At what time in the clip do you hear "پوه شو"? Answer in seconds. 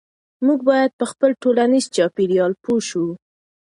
2.63-3.05